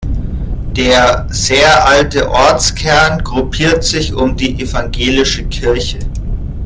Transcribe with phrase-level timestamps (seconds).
[0.75, 5.99] Der sehr alte Ortskern gruppiert sich um die Evangelische Kirche.